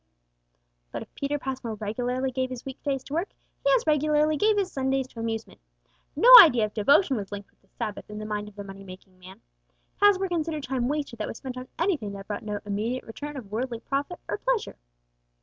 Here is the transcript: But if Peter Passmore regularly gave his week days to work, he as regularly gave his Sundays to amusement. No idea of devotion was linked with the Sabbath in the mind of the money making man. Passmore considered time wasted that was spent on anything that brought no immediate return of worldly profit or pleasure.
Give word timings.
But 0.91 1.03
if 1.03 1.13
Peter 1.13 1.37
Passmore 1.37 1.75
regularly 1.75 2.31
gave 2.31 2.49
his 2.49 2.65
week 2.65 2.81
days 2.81 3.03
to 3.03 3.13
work, 3.13 3.29
he 3.63 3.71
as 3.75 3.85
regularly 3.85 4.35
gave 4.35 4.57
his 4.57 4.71
Sundays 4.71 5.05
to 5.09 5.19
amusement. 5.19 5.59
No 6.15 6.31
idea 6.41 6.65
of 6.65 6.73
devotion 6.73 7.17
was 7.17 7.31
linked 7.31 7.51
with 7.51 7.61
the 7.61 7.67
Sabbath 7.67 8.09
in 8.09 8.17
the 8.17 8.25
mind 8.25 8.47
of 8.47 8.55
the 8.55 8.63
money 8.63 8.83
making 8.83 9.19
man. 9.19 9.41
Passmore 9.99 10.27
considered 10.27 10.63
time 10.63 10.87
wasted 10.87 11.19
that 11.19 11.27
was 11.27 11.37
spent 11.37 11.55
on 11.55 11.67
anything 11.77 12.13
that 12.13 12.25
brought 12.27 12.41
no 12.41 12.59
immediate 12.65 13.03
return 13.03 13.37
of 13.37 13.51
worldly 13.51 13.79
profit 13.79 14.19
or 14.27 14.39
pleasure. 14.39 14.77